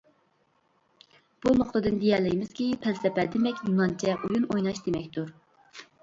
[1.45, 5.29] بۇ نۇقتىدىن دېيەلەيمىزكى، پەلسەپە دېمەك يۇنانچە ئويۇن ئويناش دېمەكتۇر.